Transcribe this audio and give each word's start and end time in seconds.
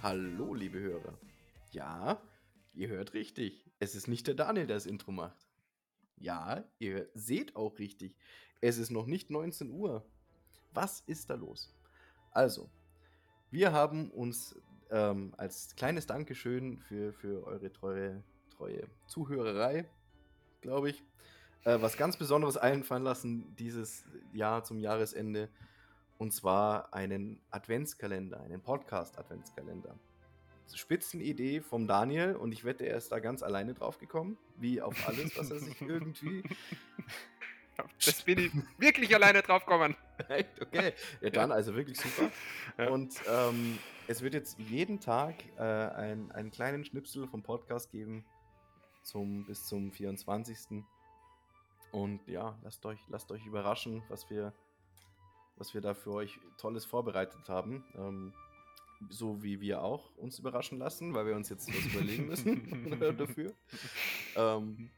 Hallo, 0.00 0.54
liebe 0.54 0.78
Hörer. 0.78 1.18
Ja, 1.72 2.22
ihr 2.72 2.86
hört 2.86 3.14
richtig. 3.14 3.68
Es 3.80 3.96
ist 3.96 4.06
nicht 4.06 4.28
der 4.28 4.34
Daniel, 4.34 4.68
der 4.68 4.76
das 4.76 4.86
Intro 4.86 5.10
macht. 5.10 5.48
Ja, 6.16 6.62
ihr 6.78 7.08
seht 7.14 7.56
auch 7.56 7.80
richtig. 7.80 8.14
Es 8.60 8.78
ist 8.78 8.90
noch 8.90 9.06
nicht 9.06 9.28
19 9.30 9.72
Uhr. 9.72 10.06
Was 10.72 11.00
ist 11.00 11.30
da 11.30 11.34
los? 11.34 11.74
Also, 12.30 12.70
wir 13.50 13.72
haben 13.72 14.12
uns 14.12 14.54
ähm, 14.90 15.34
als 15.36 15.74
kleines 15.74 16.06
Dankeschön 16.06 16.78
für, 16.78 17.12
für 17.12 17.44
eure 17.44 17.72
treue, 17.72 18.22
treue 18.56 18.86
Zuhörerei, 19.08 19.84
glaube 20.60 20.90
ich, 20.90 21.02
äh, 21.64 21.76
was 21.80 21.96
ganz 21.96 22.16
Besonderes 22.16 22.56
einfallen 22.56 23.02
lassen 23.02 23.56
dieses 23.56 24.04
Jahr 24.32 24.62
zum 24.62 24.78
Jahresende. 24.78 25.48
Und 26.18 26.32
zwar 26.32 26.92
einen 26.92 27.40
Adventskalender, 27.50 28.40
einen 28.42 28.60
Podcast-Adventskalender. 28.60 29.94
Spitzenidee 30.74 31.60
vom 31.60 31.86
Daniel 31.86 32.36
und 32.36 32.52
ich 32.52 32.64
wette, 32.64 32.84
er 32.84 32.98
ist 32.98 33.10
da 33.10 33.20
ganz 33.20 33.42
alleine 33.42 33.72
drauf 33.72 33.98
gekommen, 33.98 34.36
wie 34.58 34.82
auf 34.82 35.08
alles, 35.08 35.36
was 35.38 35.50
er 35.50 35.60
sich 35.60 35.80
irgendwie. 35.80 36.42
Das 38.04 38.22
bin 38.22 38.38
ich 38.38 38.52
wirklich 38.78 39.14
alleine 39.14 39.40
drauf 39.42 39.64
gekommen. 39.64 39.96
Echt? 40.28 40.60
Okay. 40.60 40.92
Ja, 41.20 41.30
dann 41.30 41.52
also 41.52 41.74
wirklich 41.74 41.98
super. 41.98 42.30
Ja. 42.76 42.90
Und 42.90 43.14
ähm, 43.30 43.78
es 44.08 44.20
wird 44.20 44.34
jetzt 44.34 44.58
jeden 44.58 45.00
Tag 45.00 45.36
äh, 45.56 45.62
ein, 45.62 46.32
einen 46.32 46.50
kleinen 46.50 46.84
Schnipsel 46.84 47.28
vom 47.28 47.42
Podcast 47.42 47.90
geben 47.90 48.24
zum, 49.02 49.46
bis 49.46 49.64
zum 49.66 49.92
24. 49.92 50.84
Und 51.92 52.26
ja, 52.26 52.58
lasst 52.62 52.84
euch, 52.84 53.00
lasst 53.08 53.30
euch 53.30 53.46
überraschen, 53.46 54.02
was 54.08 54.28
wir, 54.28 54.52
was 55.58 55.74
wir 55.74 55.80
da 55.80 55.94
für 55.94 56.12
euch 56.12 56.38
Tolles 56.56 56.84
vorbereitet 56.84 57.48
haben. 57.48 57.84
Ähm, 57.96 58.32
so 59.10 59.42
wie 59.42 59.60
wir 59.60 59.82
auch 59.82 60.10
uns 60.16 60.38
überraschen 60.38 60.78
lassen, 60.78 61.14
weil 61.14 61.26
wir 61.26 61.36
uns 61.36 61.48
jetzt 61.48 61.68
was 61.68 61.94
überlegen 61.94 62.26
müssen 62.26 62.98
dafür. 63.18 63.52
Ähm, 64.34 64.90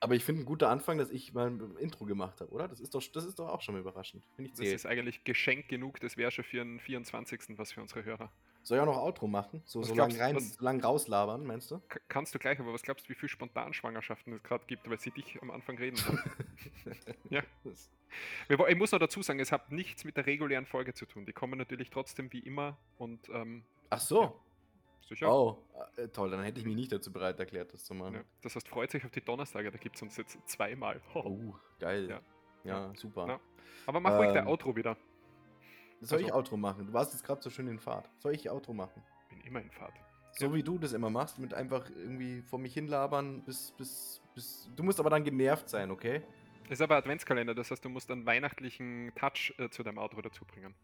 aber 0.00 0.14
ich 0.14 0.24
finde 0.24 0.42
ein 0.42 0.44
guter 0.44 0.70
Anfang, 0.70 0.98
dass 0.98 1.10
ich 1.10 1.34
mal 1.34 1.48
ein 1.48 1.76
Intro 1.78 2.04
gemacht 2.04 2.40
habe, 2.40 2.52
oder? 2.52 2.68
Das 2.68 2.80
ist 2.80 2.94
doch, 2.94 3.02
das 3.12 3.24
ist 3.24 3.38
doch 3.38 3.48
auch 3.48 3.60
schon 3.60 3.74
mal 3.74 3.80
überraschend. 3.80 4.24
Finde 4.36 4.50
ich 4.50 4.56
Das 4.56 4.68
ist 4.68 4.86
eigentlich 4.86 5.24
Geschenk 5.24 5.68
genug, 5.68 6.00
das 6.00 6.16
wäre 6.16 6.30
schon 6.30 6.44
für 6.44 6.58
den 6.58 6.78
24. 6.78 7.58
was 7.58 7.72
für 7.72 7.80
unsere 7.80 8.04
Hörer. 8.04 8.30
Soll 8.68 8.76
ich 8.78 8.82
auch 8.82 8.86
noch 8.86 8.98
Outro 9.02 9.26
machen? 9.26 9.62
So, 9.64 9.80
Was 9.80 9.88
so 9.88 9.94
lang, 9.94 10.08
glaubst 10.10 10.20
rein, 10.22 10.36
was- 10.36 10.60
lang 10.60 10.80
rauslabern, 10.84 11.44
meinst 11.46 11.70
du? 11.70 11.80
Kannst 12.08 12.34
du 12.34 12.38
gleich, 12.38 12.60
aber 12.60 12.72
was 12.74 12.82
glaubst 12.82 13.06
du, 13.06 13.10
wie 13.10 13.14
viele 13.14 13.30
Spontanschwangerschaften 13.30 14.32
es 14.34 14.42
gerade 14.42 14.64
gibt, 14.66 14.88
weil 14.90 15.00
sie 15.00 15.10
dich 15.10 15.40
am 15.40 15.50
Anfang 15.50 15.78
reden? 15.78 15.96
ja. 17.30 17.42
Ich 18.68 18.76
muss 18.76 18.92
noch 18.92 18.98
dazu 18.98 19.22
sagen, 19.22 19.40
es 19.40 19.52
hat 19.52 19.72
nichts 19.72 20.04
mit 20.04 20.16
der 20.16 20.26
regulären 20.26 20.66
Folge 20.66 20.92
zu 20.94 21.06
tun. 21.06 21.24
Die 21.26 21.32
kommen 21.32 21.58
natürlich 21.58 21.90
trotzdem 21.90 22.32
wie 22.32 22.40
immer 22.40 22.76
und 22.98 23.28
ähm, 23.30 23.64
Ach 23.90 24.00
so. 24.00 24.38
sicher. 25.08 25.32
Oh, 25.32 25.58
äh, 25.96 26.08
toll, 26.08 26.30
dann 26.30 26.42
hätte 26.42 26.60
ich 26.60 26.66
mich 26.66 26.76
nicht 26.76 26.92
dazu 26.92 27.10
bereit 27.12 27.38
erklärt, 27.40 27.72
das 27.72 27.84
zu 27.84 27.94
machen. 27.94 28.14
Ja. 28.16 28.20
Das 28.42 28.54
heißt, 28.54 28.68
freut 28.68 28.90
sich 28.90 29.04
auf 29.04 29.10
die 29.10 29.22
Donnerstage, 29.22 29.70
da 29.70 29.78
gibt 29.78 29.96
es 29.96 30.02
uns 30.02 30.16
jetzt 30.18 30.38
zweimal. 30.46 31.00
Oh, 31.14 31.54
geil. 31.78 32.08
Ja. 32.10 32.20
Ja, 32.64 32.92
super. 32.96 33.26
Ja. 33.28 33.40
Aber 33.86 34.00
mach 34.00 34.18
ruhig 34.18 34.32
der 34.32 34.42
Ähm, 34.42 34.48
Outro 34.48 34.76
wieder. 34.76 34.96
Soll 36.00 36.20
ich 36.20 36.26
also- 36.26 36.36
Outro 36.38 36.56
machen? 36.56 36.86
Du 36.86 36.92
warst 36.92 37.12
jetzt 37.12 37.24
gerade 37.24 37.42
so 37.42 37.50
schön 37.50 37.66
in 37.68 37.78
Fahrt. 37.78 38.08
Soll 38.18 38.34
ich 38.34 38.48
Outro 38.50 38.72
machen? 38.72 39.02
Bin 39.30 39.40
immer 39.42 39.60
in 39.60 39.70
Fahrt. 39.70 39.94
So 40.32 40.46
Ja. 40.46 40.54
wie 40.54 40.62
du 40.62 40.78
das 40.78 40.92
immer 40.92 41.10
machst, 41.10 41.38
mit 41.38 41.54
einfach 41.54 41.88
irgendwie 41.90 42.42
vor 42.42 42.58
mich 42.58 42.74
hinlabern, 42.74 43.42
bis, 43.42 43.72
bis, 43.72 44.20
bis. 44.34 44.68
Du 44.76 44.82
musst 44.84 45.00
aber 45.00 45.10
dann 45.10 45.24
genervt 45.24 45.68
sein, 45.68 45.90
okay? 45.90 46.22
Das 46.64 46.78
ist 46.78 46.82
aber 46.82 46.96
Adventskalender, 46.96 47.54
das 47.54 47.70
heißt, 47.70 47.84
du 47.84 47.88
musst 47.88 48.10
einen 48.10 48.26
weihnachtlichen 48.26 49.10
Touch 49.16 49.54
äh, 49.58 49.70
zu 49.70 49.82
deinem 49.82 49.98
Outro 49.98 50.20
dazu 50.20 50.44
bringen. 50.44 50.74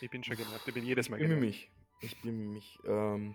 Ich 0.00 0.08
bin 0.08 0.22
schon 0.22 0.36
genervt, 0.36 0.66
ich 0.66 0.72
bin 0.74 0.84
jedes 0.84 1.08
Mal 1.10 1.16
Ich 1.16 1.22
bin 1.28 1.30
genervt. 1.40 1.46
mich. 1.46 1.70
Ich 2.00 2.22
bin 2.22 2.52
mich. 2.54 2.78
Ähm, 2.86 3.34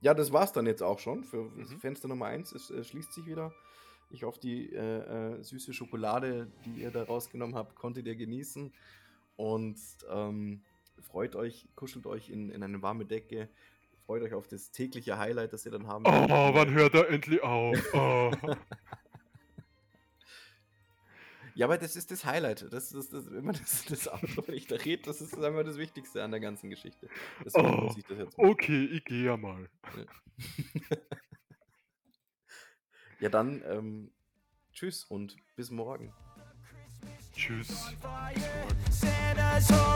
ja, 0.00 0.14
das 0.14 0.32
war's 0.32 0.52
dann 0.52 0.66
jetzt 0.66 0.82
auch 0.82 0.98
schon 1.00 1.24
für 1.24 1.42
Mhm. 1.50 1.80
Fenster 1.80 2.08
Nummer 2.08 2.26
1. 2.26 2.52
Es 2.52 2.70
äh, 2.70 2.82
schließt 2.84 3.12
sich 3.12 3.26
wieder. 3.26 3.52
Ich 4.10 4.22
hoffe, 4.22 4.40
die 4.40 4.72
äh, 4.72 4.78
äh, 5.38 5.42
süße 5.42 5.72
Schokolade, 5.74 6.50
die 6.64 6.82
ihr 6.82 6.90
da 6.90 7.02
rausgenommen 7.02 7.56
habt, 7.56 7.74
konntet 7.74 8.06
ihr 8.06 8.14
genießen. 8.16 8.72
Und 9.42 9.76
ähm, 10.08 10.62
freut 11.00 11.34
euch, 11.34 11.66
kuschelt 11.74 12.06
euch 12.06 12.30
in, 12.30 12.48
in 12.48 12.62
eine 12.62 12.80
warme 12.80 13.04
Decke. 13.06 13.48
Freut 14.06 14.22
euch 14.22 14.34
auf 14.34 14.46
das 14.46 14.70
tägliche 14.70 15.18
Highlight, 15.18 15.52
das 15.52 15.66
ihr 15.66 15.72
dann 15.72 15.88
haben 15.88 16.04
Oh, 16.06 16.10
werdet. 16.12 16.54
wann 16.54 16.70
hört 16.74 16.94
er 16.94 17.08
endlich 17.10 17.42
auf? 17.42 17.76
Oh. 17.94 18.30
Ja, 21.54 21.66
aber 21.66 21.76
das 21.76 21.96
ist 21.96 22.10
das 22.10 22.24
Highlight. 22.24 22.72
Das 22.72 22.92
ist 22.92 23.12
das, 23.12 23.26
immer 23.26 23.52
das, 23.52 23.84
das 23.84 24.08
Outro, 24.08 24.42
wenn 24.46 24.54
ich 24.54 24.68
da 24.68 24.76
rede, 24.76 25.02
das 25.02 25.20
ist 25.20 25.34
einfach 25.38 25.64
das 25.64 25.76
Wichtigste 25.76 26.24
an 26.24 26.30
der 26.30 26.40
ganzen 26.40 26.70
Geschichte. 26.70 27.10
Deswegen 27.44 27.66
Oh. 27.66 27.80
muss 27.82 27.96
ich 27.98 28.04
das 28.06 28.16
jetzt 28.16 28.38
machen. 28.38 28.50
okay, 28.50 28.84
ich 28.86 29.04
gehe 29.04 29.24
ja 29.26 29.36
mal. 29.36 29.68
Ja, 33.20 33.28
dann 33.28 33.62
ähm, 33.66 34.10
tschüss 34.72 35.04
und 35.04 35.36
bis 35.54 35.70
morgen. 35.70 36.12
Tschüss. 37.36 37.92
asshole. 39.62 39.91